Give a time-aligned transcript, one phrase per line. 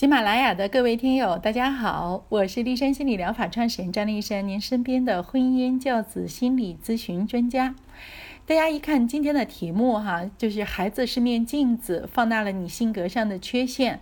[0.00, 7.74] 喜马拉雅的各位听友，大家好，我是立山心理疗法创始人张立山，您身边的婚姻教子心理咨询专家。
[8.50, 14.00] 大家一看今天的题目哈，就是孩子是面镜子，放大了你性格上的缺陷。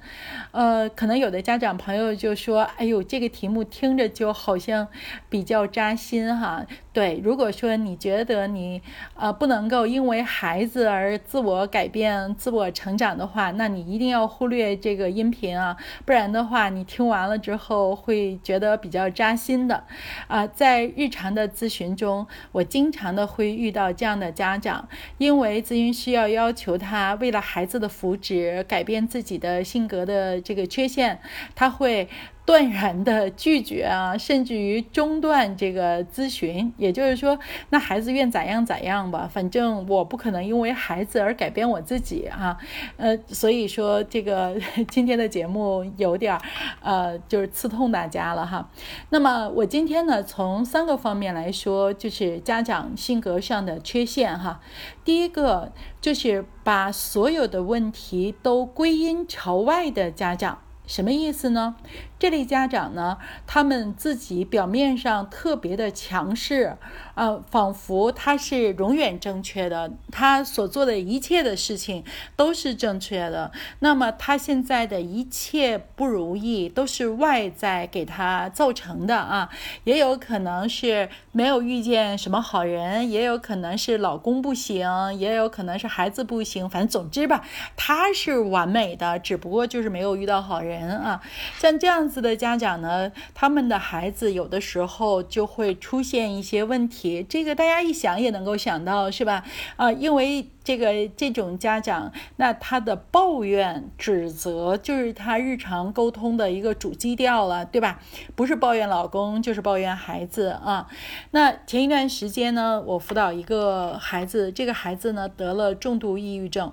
[0.53, 4.89] 呃，可能有的家长朋友就说：“哎呦，这个题目听着就好像
[5.29, 6.65] 比较扎心哈。”
[6.95, 8.81] 对，如果说你觉得你
[9.15, 15.77] 呃不能够因为孩子而自我改变、自我成长的话，那你一定要忽略这个音频啊，
[16.07, 19.85] 不然的话你听完了之后会觉得比较扎心的。
[20.27, 24.33] 啊，在日常的咨询中，我经常的会遇到这样的。
[24.39, 24.89] 家长
[25.19, 31.19] 因为咨询师要要求他为了孩子的福祉改变自己的性格的这个缺陷，
[31.55, 32.09] 他会。
[32.49, 37.39] 断然的拒绝啊，甚至于中断这个咨询，也就是说，
[37.69, 42.57] 那孩子愿咋样咋样吧，反正我不可能因为孩子而改变我自己啊，
[42.97, 46.41] 呃，所以说这个 今天的节目有点儿，
[46.81, 48.71] 呃，就是刺痛大家了哈。
[49.11, 54.63] 那么我今天呢，从三个方面来说，就是家长性格上的缺陷哈。
[55.05, 60.61] 第一个就是把所有的问题都归因朝外的家长。
[60.89, 61.77] 什么意思呢？
[62.19, 66.77] 这类家长呢，他们自己表面上特别的强势，
[67.15, 72.03] 呃，仿佛他是永远正确的，他所做的一切的事情
[72.35, 73.53] 都是正确的。
[73.81, 79.51] 那么他现在的一切不如意都是外在给他造成的啊，
[79.85, 87.45] 也有可能是没有遇见什么好人，也有可能是老公不行，也有可能是孩子不行，反正总之吧，
[87.77, 91.21] 他是完美的，只不过就是没有遇到好人人啊，
[91.59, 91.99] 像这样。
[92.09, 99.45] 子的家长呢，他们的孩子有的时候就会出现一些问题，这个大家一想也能够想到，是吧？
[99.77, 108.01] 啊，因为这个这种家长，那他的抱怨、指责就是他日常沟通的一个主基调了，对吧？
[108.35, 110.89] 不是抱怨老公，就是抱怨孩子啊。
[111.33, 116.73] 那前一段时间呢，我辅导一个孩子，这个孩子呢得了重度抑郁症。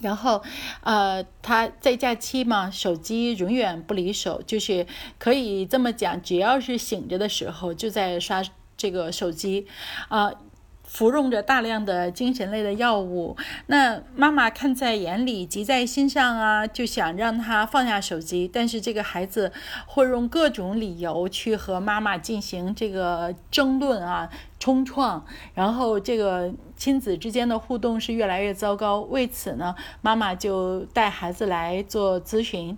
[0.00, 0.42] 然后，
[0.82, 4.86] 呃，他在假期嘛，手机永远不离手，就是
[5.18, 8.42] 可以这么讲，只要是醒着的时候就在刷
[8.76, 9.66] 这个手机，
[10.08, 10.30] 啊，
[10.84, 13.36] 服用着大量的精神类的药物。
[13.66, 19.50] 那妈妈看在眼里，急在心上啊，就想让他放下手机，但是这个孩子
[19.86, 24.28] 会用各种理由去和妈妈进行这个争论啊。
[24.58, 25.24] 冲撞，
[25.54, 29.00] 然后这个亲子之间的互动是越来越糟糕。
[29.00, 32.76] 为此呢，妈妈就带孩子来做咨询。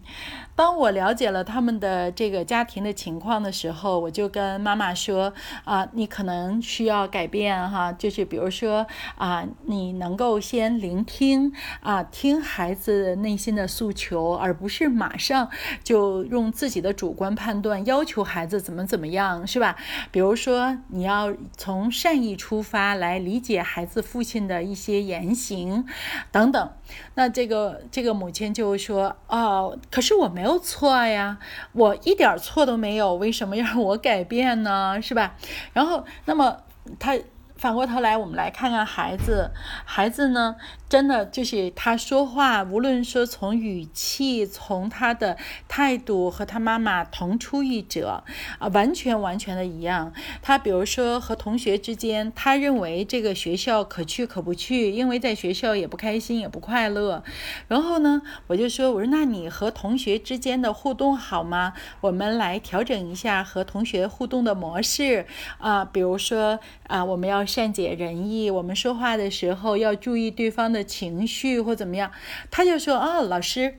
[0.58, 5.32] 当我了解了他们的这个家庭的情况的时候，我就跟妈妈说：
[5.62, 15.48] 啊，你可能需要改变哈，就是比如说啊，你能够先聆听啊，听孩子内心的诉求，而不是马上
[15.84, 19.76] 就用自己的主观判断要求孩子怎么怎么样，是吧？
[20.10, 21.32] 比如说你要。
[21.56, 25.84] 从善意出发来理解孩子父亲的一些言行，
[26.32, 26.72] 等等。
[27.14, 31.38] 那这个这个母亲就说：“哦，可是我没有错呀，
[31.72, 35.03] 我一点错都没有，为什么要我改变呢？
[35.03, 35.34] 是吧？”
[35.75, 36.59] 然后，那么
[37.00, 37.19] 他。
[37.58, 39.50] 反过头来，我们来看看孩子。
[39.84, 40.54] 孩子呢，
[40.88, 45.36] 真的就是他说话，无论说从语气、从他的
[45.66, 48.22] 态度和他妈妈同出一辙
[48.60, 50.12] 啊，完全完全的一样。
[50.41, 57.25] 他比如说和同学之间，他认为这个学校可去可不去，因为在学校也不开心也不快乐。
[57.66, 61.72] 然后呢，我就说，我说那你和同学之间的互动好吗？
[62.02, 65.26] 我们来调整一下和同学互动的模式
[65.58, 67.47] 啊，比如说啊，我们要。
[67.48, 72.12] 善解人意，我们说话的时候要注意对方的情绪或怎么样。
[72.50, 73.75] 他就说：“啊，老师，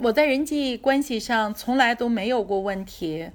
[0.00, 3.30] 我在人际关系上从来都没有过问题。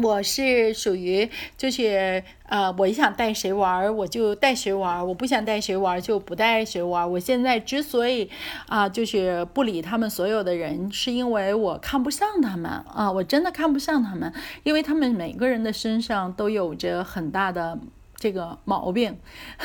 [0.00, 7.08] 我是属于就是呃，我想带谁玩儿我就带谁玩儿，我不想带谁玩儿就不带谁玩儿。
[7.08, 8.30] 我现在之所以
[8.68, 14.32] 啊，就是不理他们所有的人，是因为我看不上他们啊，我真的看不上他们，
[14.62, 17.80] 因为他们每个人的身上都有着很大的。”
[18.18, 19.16] 这个毛病，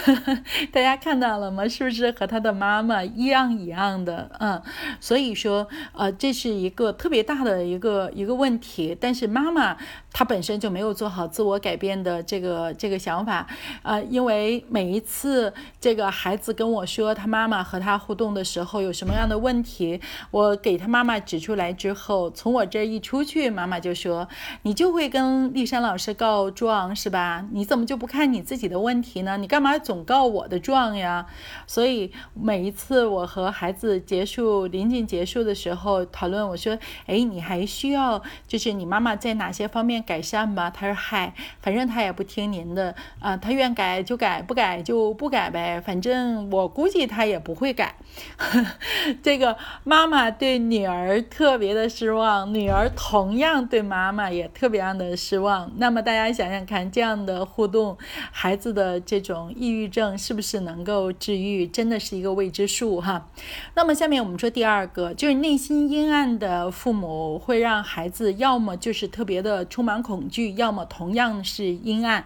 [0.72, 1.68] 大家看到了吗？
[1.68, 4.30] 是不是和他的妈妈一样一样的？
[4.40, 4.62] 嗯，
[5.00, 8.96] 所以说，呃，这是一个特别大的一个一个问题。
[9.02, 9.76] 但是妈妈
[10.12, 13.48] 她本身就没有做好自我改变的这个这个想法，
[13.82, 15.52] 呃，因为每一次
[15.82, 24.28] 这个孩子跟我说他妈妈和他互动的时候有什么样的问题，我给他妈妈指出来之后，从我这一出去，妈妈就说
[24.62, 27.44] ：“你就会跟丽珊老师告状是吧？
[27.52, 29.38] 你怎么就不看你？”自己的问题呢？
[29.38, 31.26] 你干嘛总告我的状呀？
[31.66, 45.82] 所以每一次我和孩子结束临近结束的时候讨论，我说：“哎，你还需要就是你妈妈在哪些方面改善吗？”他说：“嗨，反正他也不听您的啊，他愿改就改，不改就不改呗。
[45.82, 47.96] 反正我估计他也不会改。
[49.24, 55.72] ”这个妈妈对女儿特别的失望，女儿同样对妈妈也特别的失望。
[55.78, 57.98] 那么大家想想看，这样的互动，
[58.36, 63.30] 孩子的这种抑郁症是不是能够治愈，真的是一个未知数哈。
[63.76, 72.26] 那么下面我们说第二个，就是内心阴暗的父母会让孩子要么就是特别的充满恐惧，要么同样是阴暗。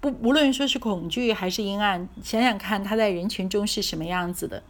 [0.00, 4.62] 不，无论说是恐惧还是阴暗，想想看他在人群中是什么样子的。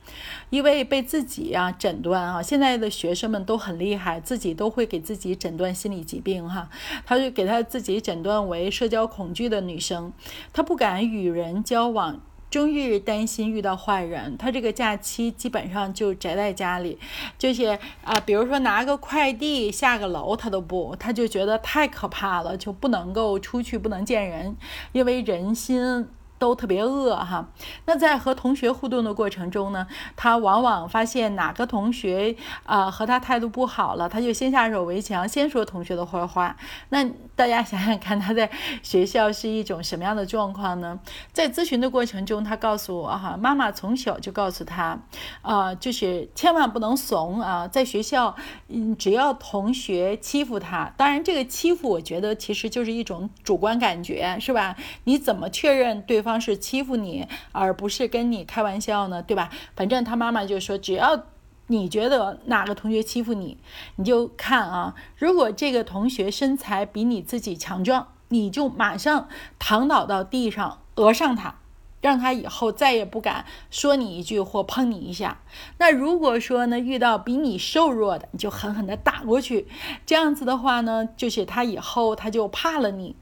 [0.48, 6.70] 因为被自己啊诊断啊，现在的学生们都很厉害，自己都会给自己诊断心理疾病哈。
[7.04, 10.12] 他就给他自己诊断为社交恐惧的女生，
[10.52, 12.20] 他不敢与人交往。
[12.50, 16.98] 终日担心遇到坏人，他这个假期基本上就宅在家里，
[17.38, 24.56] 就是啊，比如说拿个快递下个楼他都不，他就觉得太可怕了，就不能够出去，不能见人，
[24.92, 26.08] 因为人心。
[26.38, 27.48] 都特别饿哈，
[27.86, 36.56] 那在和同学互动的过程中呢，他往往发现哪个同学啊和他态度不好了，他就先下手为强，先说同学的坏话。
[36.90, 37.04] 那
[37.34, 38.48] 大家想想看，他在
[38.82, 40.98] 学校是一种什么样的状况呢？
[41.32, 44.96] 在咨询的过程中，他告诉我哈，妈妈从小就告诉他，
[45.42, 48.36] 啊，就是千万不能怂啊，在学校，
[48.68, 54.76] 嗯，只要同学欺负他，当然这个欺负，我觉得其实就是一种主观感觉，是吧？
[55.02, 56.27] 你怎么确认对方？
[56.28, 59.48] 方式欺负你，而不是跟你开玩笑呢，对吧？
[59.74, 61.24] 反正他妈妈就说，只要
[61.68, 63.56] 你觉得哪个同学欺负你，
[63.96, 69.26] 你就看啊，如果这个同学身材比你自己强壮，你就马上
[69.58, 71.54] 躺倒到地上讹上他，
[72.02, 75.40] 让他以后再也不敢说你一句或碰你一下。
[75.78, 79.66] 那如果说呢，遇到比你瘦弱的，你就狠狠地打过去。
[80.04, 83.16] 这样子的话呢，就是他以后他就怕了你。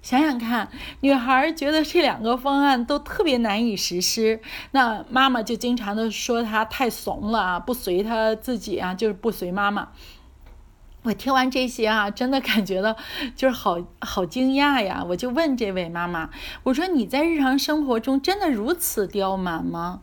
[0.00, 0.68] 想想看，
[1.00, 4.40] 女孩觉得这两个方案都特别难以实施，
[4.70, 9.88] 那妈妈就经常的说她太怂了啊，不随她自己啊，就是不随妈妈。
[11.02, 12.96] 我听完这些啊，真的感觉到
[13.34, 15.04] 就是好好惊讶呀！
[15.08, 16.30] 我就问这位妈妈，
[16.64, 20.02] 我说你在日常生活中真的如此刁蛮吗？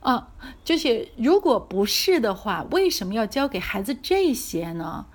[0.00, 0.28] 啊，
[0.64, 5.06] 就是如果不是的话，为什么要教给孩子这些呢？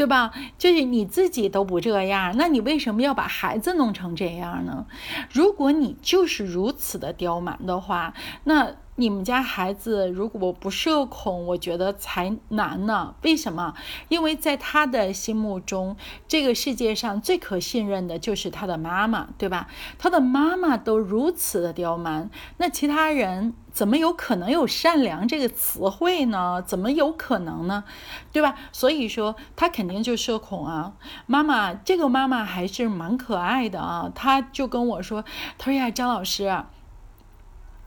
[0.00, 0.32] 对吧？
[0.56, 4.86] 就是你自己都不这样，那你为什么要把孩子弄成这样呢？
[5.30, 8.14] 如果你就是如此的刁蛮的话，
[8.44, 8.72] 那。
[9.00, 13.14] 你们家孩子如果不社恐，我觉得才难呢。
[13.22, 13.72] 为什么？
[14.10, 15.96] 因为在他的心目中，
[16.28, 19.68] 这个世界上最可信任的就是他的妈妈，对吧？
[19.98, 26.60] 他的妈妈都如此的刁蛮，那其他人怎么有可能有善良这个词汇呢？
[26.60, 27.84] 怎么有可能呢？
[28.32, 28.54] 对吧？
[28.70, 30.92] 所以说他肯定就社恐啊。
[31.24, 34.12] 妈妈，这个妈妈还是蛮可爱的啊。
[34.14, 35.24] 他就跟我说
[35.56, 36.54] ：“他说呀，张老师。”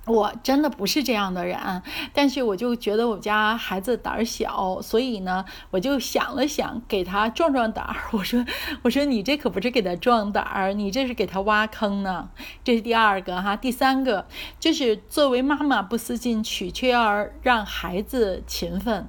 [0.05, 1.81] 我真的不是这样的人，
[2.13, 7.95] 但是我就觉得我家孩子胆儿小，所以呢，我就想了想，给他壮壮胆儿。
[8.11, 8.45] 我说，
[8.81, 12.29] 我说你这可不是给他壮胆儿，你这是给他挖坑呢。
[12.65, 14.27] 这是第二个哈，第三个
[14.59, 19.07] 就是作为妈妈不思进取，却要让孩子勤奋。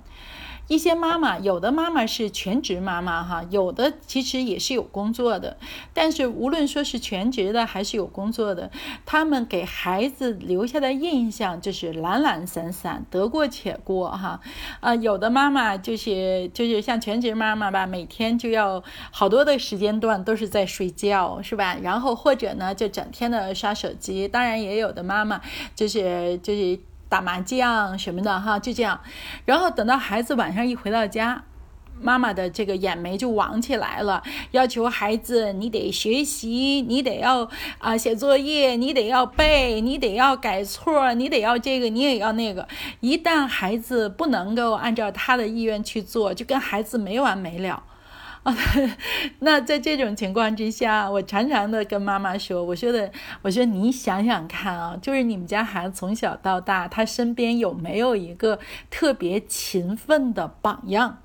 [0.66, 5.58] 一些妈妈，有的妈妈是全职妈妈哈，有的其实也是有工作的。
[5.92, 8.70] 但是无论说是全职的还是有工作的，
[9.04, 14.40] 他们给孩子留下的印象就是懒懒散散，得过且过哈。
[14.80, 21.76] 啊，有的妈妈就是就是像全职妈妈吧，每天就要好多的时间段都是在睡觉，是吧？
[21.82, 24.26] 然后或者呢，就整天的刷手机。
[24.26, 25.42] 当然也有的妈妈
[25.76, 26.78] 就是就是。
[27.14, 29.00] 打麻将什么的哈，就这样，
[29.44, 31.44] 然后等到孩子晚上一回到家，
[32.00, 42.66] 妈妈的这个眼眉就往起来了，要求孩子你得学习，你得要啊写作业，你得要背，你得要改错，你得要这个，你也要那个。
[42.98, 47.80] 一旦孩子不能够按照他的意愿去做，就跟孩子没完没了。
[48.44, 48.54] 啊，
[49.40, 53.10] 那在这种情况之下，我常常的跟妈妈说，我说的，
[53.42, 58.58] 我说你想想看啊，就是你们家孩子从小到大，他身边有没有一个
[58.90, 61.18] 特别勤奋的榜样？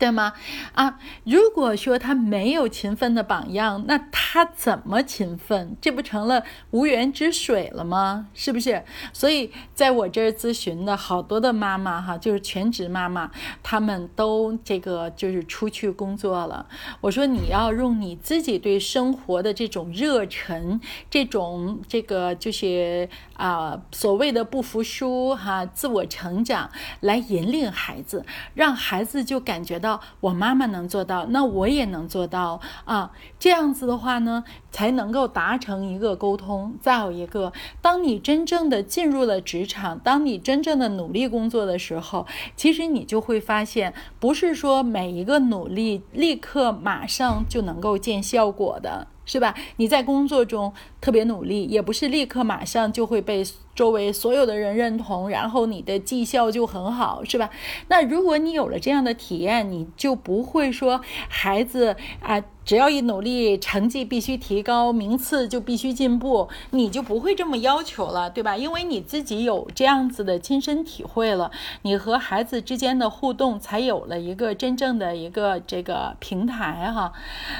[0.00, 0.32] 对吗？
[0.72, 5.76] 啊，如果说他没有勤奋的榜样，那他怎么勤奋？
[5.78, 8.28] 这不成了无源之水了吗？
[8.32, 8.82] 是不是？
[9.12, 13.30] 所以在我这儿咨询的好多的妈妈哈，就是全职妈妈，
[13.62, 16.64] 他们都这个就是出去工作了。
[17.02, 20.80] 我说你要用你自己对生活的这种热忱，
[21.10, 29.89] 这种这个就是啊所谓的不服输哈，自我成长来引领孩子，让孩子就感觉到。
[30.20, 33.10] 我妈妈能做到，那我也能做到啊！
[33.38, 36.74] 这样子的话呢，才能够达成一个沟通。
[36.82, 49.06] 再有一个，当你真正的进入了职场，当你真正的努力工作的时候，其实你就会发现，不是说每一个努力立刻马上就能够见效果的。
[49.30, 49.54] 是吧？
[49.76, 53.44] 你在工作中特别努力，也不是立刻马上就会被
[53.76, 57.48] 周围所有的人认同，然后你的绩效就很好，是吧？
[57.86, 62.42] 那如果你有了这样的体验，你就不会说孩子啊。
[62.70, 68.56] 只要一努力，成绩必须提高，名次就必须进步，你就不会这么要求了，对吧？
[68.56, 71.50] 因为你自己有这样子的亲身体会了，
[71.82, 77.12] 你和孩子之间的互动才有了一个真正的一个这个平台哈。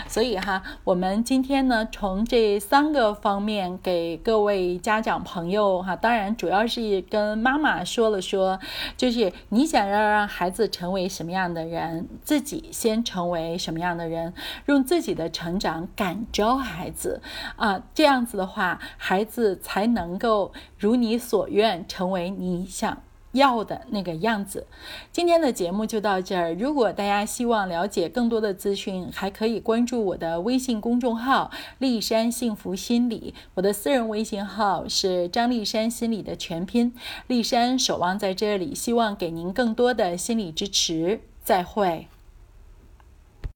[0.06, 8.60] 所以哈，我们今天呢，从这三个方面给各位家长朋友哈，当然主要是跟妈妈说了说，
[8.96, 14.32] 就是你想要让孩子成为什么样的人，自己先成为什么样的人，
[14.66, 14.99] 用自。
[15.00, 17.22] 自己的成长感召孩子
[17.56, 23.02] 啊，这样子的话，孩子才能够如你所愿，成为你想
[23.32, 24.66] 要的那个样子。
[25.10, 26.52] 今天的节目就到这儿。
[26.52, 33.32] 如果大家希望了解更多的资讯，还可以关注我的微信公众号“丽山幸福心理”。
[33.56, 36.92] 我的私人微信号是张丽山心理的全拼。
[37.26, 41.22] 丽山守望在这里，希望给您更多的心理支持。
[41.42, 42.08] 再会。